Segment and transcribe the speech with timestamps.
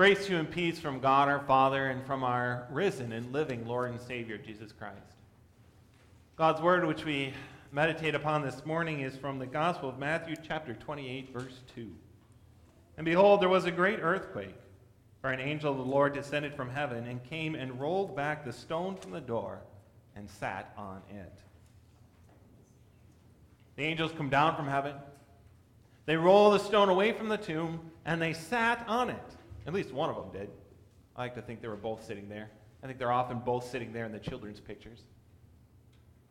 [0.00, 3.66] Grace to you and peace from God our Father and from our risen and living
[3.66, 4.96] Lord and Savior, Jesus Christ.
[6.36, 7.34] God's word, which we
[7.70, 11.86] meditate upon this morning, is from the Gospel of Matthew, chapter 28, verse 2.
[12.96, 14.56] And behold, there was a great earthquake,
[15.20, 18.54] for an angel of the Lord descended from heaven and came and rolled back the
[18.54, 19.60] stone from the door
[20.16, 21.42] and sat on it.
[23.76, 24.94] The angels come down from heaven.
[26.06, 29.36] They roll the stone away from the tomb, and they sat on it.
[29.70, 30.50] At least one of them did.
[31.14, 32.50] I like to think they were both sitting there.
[32.82, 35.04] I think they're often both sitting there in the children's pictures.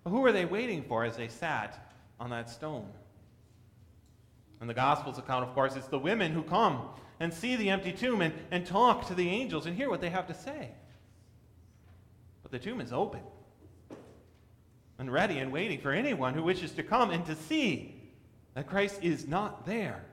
[0.03, 2.89] But who were they waiting for as they sat on that stone?
[4.59, 6.81] In the Gospels account, of course, it's the women who come
[7.21, 10.09] and see the empty tomb and, and talk to the angels and hear what they
[10.09, 10.71] have to say.
[12.43, 13.21] But the tomb is open
[14.97, 18.03] and ready and waiting for anyone who wishes to come and to see
[18.55, 20.03] that Christ is not there,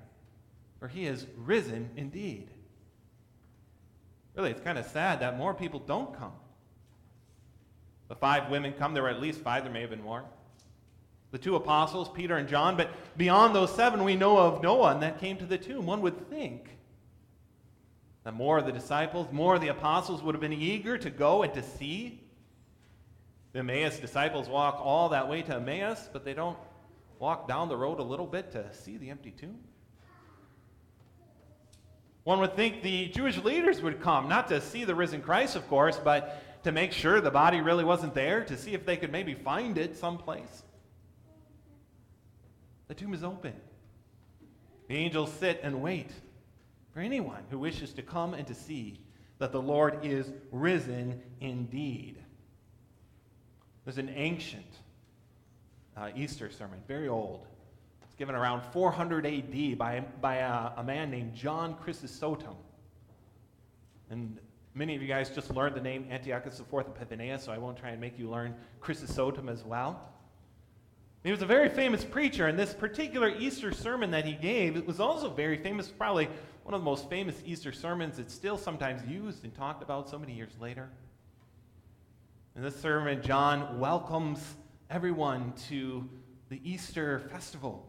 [0.79, 2.51] for he is risen indeed.
[4.37, 6.33] Really, it's kind of sad that more people don't come.
[8.09, 8.95] The five women come.
[8.95, 9.65] There were at least five.
[9.65, 10.25] There may have been more.
[11.33, 12.77] The two apostles, Peter and John.
[12.77, 15.87] But beyond those seven, we know of no one that came to the tomb.
[15.87, 16.69] One would think
[18.25, 21.43] that more of the disciples, more of the apostles would have been eager to go
[21.43, 22.21] and to see.
[23.53, 26.59] The Emmaus disciples walk all that way to Emmaus, but they don't
[27.19, 29.59] walk down the road a little bit to see the empty tomb.
[32.27, 35.69] One would think the Jewish leaders would come, not to see the risen Christ, of
[35.69, 39.13] course, but to make sure the body really wasn't there, to see if they could
[39.13, 40.65] maybe find it someplace.
[42.89, 43.53] The tomb is open.
[44.89, 46.11] The angels sit and wait
[46.93, 48.99] for anyone who wishes to come and to see
[49.39, 52.19] that the Lord is risen indeed.
[53.85, 54.81] There's an ancient
[55.97, 57.47] uh, Easter sermon, very old,
[58.19, 62.57] given around 400 AD by, by a, a man named John Chrysostom.
[64.11, 64.39] And
[64.75, 67.91] many of you guys just learned the name Antiochus IV Epiphanes, so I won't try
[67.91, 70.13] and make you learn Chrysostom as well.
[71.25, 74.87] He was a very famous preacher, and this particular Easter sermon that he gave, it
[74.87, 76.29] was also very famous, probably
[76.63, 78.19] one of the most famous Easter sermons.
[78.19, 80.89] It's still sometimes used and talked about so many years later.
[82.55, 84.39] In this sermon, John welcomes
[84.89, 86.09] everyone to
[86.49, 87.85] the Easter festival.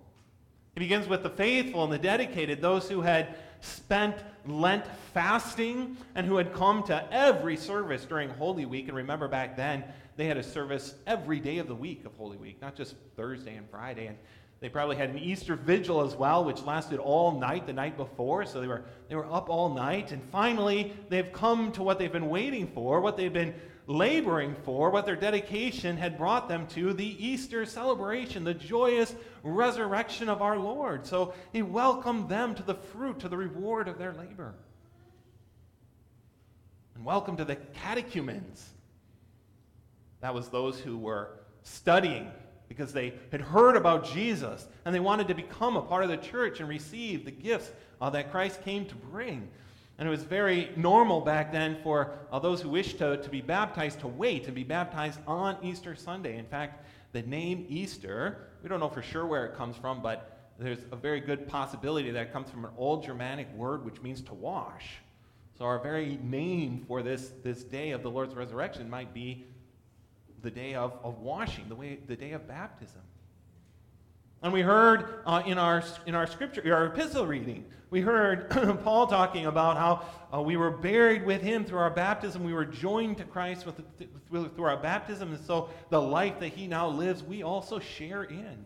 [0.77, 4.15] He begins with the faithful and the dedicated, those who had spent
[4.45, 8.87] Lent fasting and who had come to every service during Holy Week.
[8.87, 9.83] And remember, back then,
[10.17, 13.55] they had a service every day of the week of Holy Week, not just Thursday
[13.55, 14.05] and Friday.
[14.05, 14.17] And
[14.59, 18.45] they probably had an Easter vigil as well, which lasted all night the night before.
[18.45, 20.11] So they were, they were up all night.
[20.11, 23.55] And finally, they've come to what they've been waiting for, what they've been
[23.87, 30.27] laboring for, what their dedication had brought them to the Easter celebration, the joyous resurrection
[30.27, 31.05] of our Lord.
[31.05, 34.53] So he welcomed them to the fruit, to the reward of their labor.
[36.95, 38.69] And welcome to the catechumens.
[40.19, 41.29] That was those who were
[41.63, 42.29] studying
[42.67, 46.17] because they had heard about Jesus and they wanted to become a part of the
[46.17, 47.71] church and receive the gifts
[48.01, 49.47] uh, that Christ came to bring.
[49.97, 53.41] And it was very normal back then for uh, those who wished to, to be
[53.41, 56.37] baptized to wait and be baptized on Easter Sunday.
[56.37, 60.51] In fact, the name Easter, we don't know for sure where it comes from, but
[60.59, 64.21] there's a very good possibility that it comes from an old Germanic word which means
[64.21, 64.97] to wash.
[65.57, 69.47] So our very name for this, this day of the Lord's resurrection might be
[70.43, 73.01] the day of, of washing, the, way, the day of baptism.
[74.43, 78.49] And we heard uh, in, our, in our scripture, our epistle reading, we heard
[78.83, 80.05] Paul talking about how
[80.37, 82.43] uh, we were buried with him through our baptism.
[82.43, 83.81] We were joined to Christ with,
[84.29, 85.33] through our baptism.
[85.33, 88.65] And so the life that he now lives, we also share in.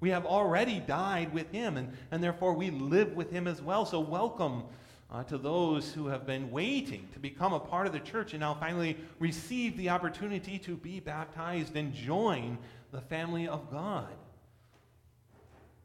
[0.00, 3.86] We have already died with him, and, and therefore we live with him as well.
[3.86, 4.64] So welcome
[5.10, 8.40] uh, to those who have been waiting to become a part of the church and
[8.40, 12.58] now finally receive the opportunity to be baptized and join
[12.92, 14.12] the family of God.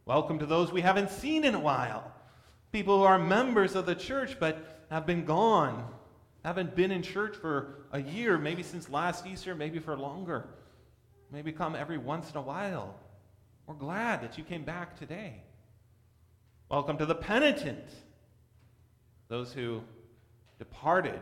[0.05, 2.11] Welcome to those we haven't seen in a while.
[2.71, 5.87] People who are members of the church but have been gone,
[6.43, 10.47] haven't been in church for a year, maybe since last Easter, maybe for longer.
[11.31, 12.95] Maybe come every once in a while.
[13.67, 15.43] We're glad that you came back today.
[16.67, 17.87] Welcome to the penitent,
[19.27, 19.81] those who
[20.57, 21.19] departed,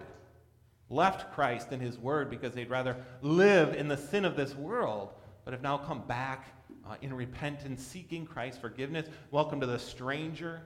[0.90, 5.10] left Christ and his word because they'd rather live in the sin of this world,
[5.44, 6.48] but have now come back
[6.90, 9.08] uh, in repentance, seeking Christ's forgiveness.
[9.32, 10.62] Welcome to the stranger.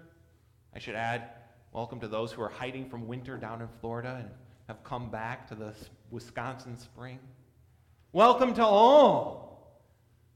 [0.74, 1.30] I should add,
[1.74, 4.30] welcome to those who are hiding from winter down in Florida and
[4.68, 5.74] have come back to the
[6.12, 7.20] Wisconsin spring.
[8.14, 9.53] Welcome to all.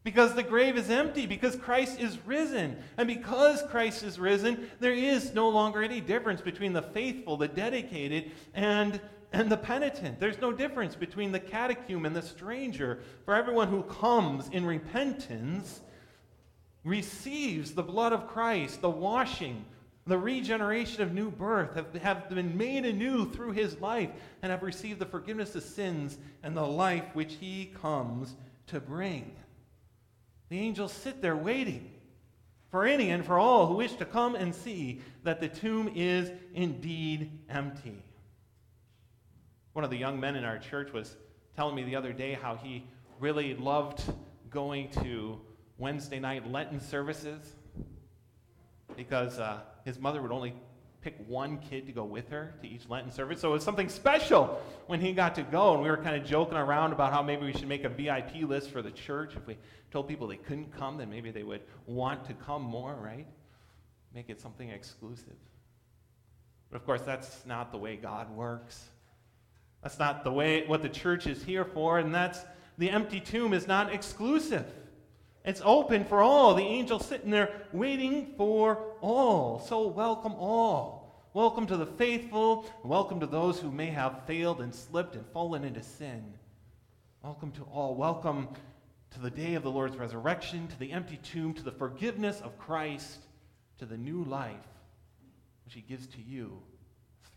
[0.08, 2.78] Because the grave is empty, because Christ is risen.
[2.96, 7.50] And because Christ is risen, there is no longer any difference between the faithful, the
[7.50, 9.02] dedicated, and,
[9.34, 10.18] and the penitent.
[10.18, 13.02] There's no difference between the catechumen and the stranger.
[13.26, 15.82] For everyone who comes in repentance
[16.86, 19.66] receives the blood of Christ, the washing,
[20.06, 24.12] the regeneration of new birth, have, have been made anew through his life,
[24.42, 28.38] and have received the forgiveness of sins and the life which he comes
[28.68, 29.36] to bring.
[30.50, 31.92] The angels sit there waiting
[32.70, 36.32] for any and for all who wish to come and see that the tomb is
[36.54, 38.04] indeed empty.
[39.74, 41.16] One of the young men in our church was
[41.56, 42.84] telling me the other day how he
[43.20, 44.02] really loved
[44.50, 45.40] going to
[45.78, 47.56] Wednesday night Lenten services
[48.96, 50.54] because uh, his mother would only
[51.02, 53.40] pick one kid to go with her to each Lenten service.
[53.40, 55.74] So it was something special when he got to go.
[55.74, 58.48] And we were kind of joking around about how maybe we should make a VIP
[58.48, 59.36] list for the church.
[59.36, 59.58] If we
[59.92, 63.28] told people they couldn't come, then maybe they would want to come more, right?
[64.14, 65.36] Make it something exclusive.
[66.70, 68.90] But of course, that's not the way God works.
[69.84, 72.40] That's not the way what the church is here for, and that's
[72.78, 74.66] the empty tomb is not exclusive.
[75.48, 76.56] It's open for all.
[76.56, 79.62] The angel sitting there waiting for all.
[79.62, 81.30] So welcome all.
[81.34, 82.66] Welcome to the faithful.
[82.84, 86.34] Welcome to those who may have failed and slipped and fallen into sin.
[87.24, 87.96] Welcome to all.
[87.96, 88.50] Welcome
[89.12, 92.60] to the day of the Lord's resurrection, to the empty tomb, to the forgiveness of
[92.60, 93.20] Christ,
[93.80, 94.68] to the new life
[95.64, 96.62] which he gives to you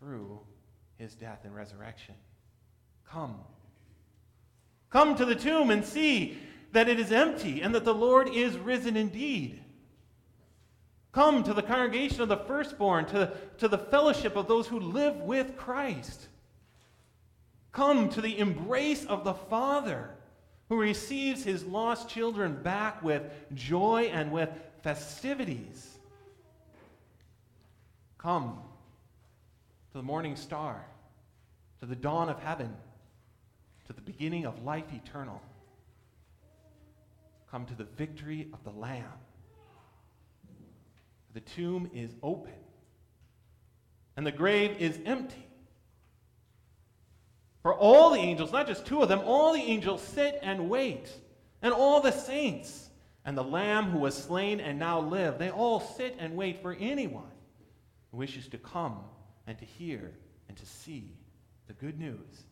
[0.01, 0.41] through
[0.99, 2.17] his death and resurrection.
[3.09, 3.37] Come.
[4.91, 6.37] Come to the tomb and see
[6.73, 9.63] that it is empty and that the Lord is risen indeed.
[11.13, 15.17] Come to the congregation of the firstborn, to, to the fellowship of those who live
[15.17, 16.29] with Christ.
[17.73, 20.11] Come to the embrace of the Father,
[20.69, 23.25] who receives his lost children back with
[23.55, 24.51] joy and with
[24.83, 25.99] festivities.
[28.19, 28.59] Come
[29.91, 30.85] to the morning star,
[31.81, 32.73] to the dawn of heaven,
[33.89, 35.41] to the beginning of life eternal
[37.51, 39.05] come to the victory of the Lamb.
[41.33, 42.55] The tomb is open,
[44.17, 45.47] and the grave is empty.
[47.63, 51.11] For all the angels, not just two of them, all the angels sit and wait,
[51.63, 52.89] and all the saints
[53.25, 56.75] and the Lamb who was slain and now live, they all sit and wait for
[56.81, 57.31] anyone
[58.11, 58.99] who wishes to come
[59.47, 60.13] and to hear
[60.49, 61.13] and to see
[61.67, 62.45] the good news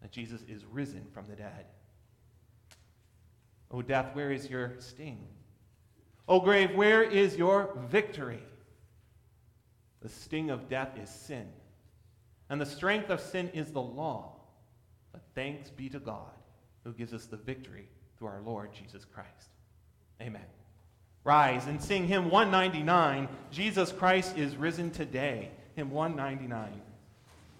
[0.00, 1.66] that Jesus is risen from the dead.
[3.70, 5.18] O death, where is your sting?
[6.28, 8.42] O grave, where is your victory?
[10.00, 11.48] The sting of death is sin,
[12.50, 14.36] and the strength of sin is the law.
[15.12, 16.30] But thanks be to God
[16.84, 17.88] who gives us the victory
[18.18, 19.48] through our Lord Jesus Christ.
[20.20, 20.44] Amen.
[21.24, 25.50] Rise and sing hymn 199 Jesus Christ is risen today.
[25.74, 26.80] Hymn 199.